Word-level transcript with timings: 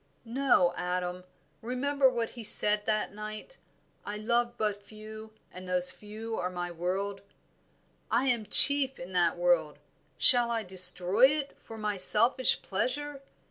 "No, 0.25 0.73
Adam. 0.77 1.25
Remember 1.61 2.09
what 2.09 2.29
he 2.29 2.43
said 2.43 2.87
that 2.87 3.13
night: 3.13 3.59
'I 4.03 4.17
love 4.17 4.57
but 4.57 4.81
few, 4.81 5.31
and 5.51 5.69
those 5.69 5.91
few 5.91 6.37
are 6.39 6.49
my 6.49 6.71
world,' 6.71 7.21
I 8.09 8.25
am 8.25 8.47
chief 8.47 8.97
in 8.97 9.13
that 9.13 9.37
world; 9.37 9.77
shall 10.17 10.49
I 10.49 10.63
destroy 10.63 11.27
it, 11.27 11.55
for 11.63 11.77
my 11.77 11.97
selfish 11.97 12.63
pleasure? 12.63 13.21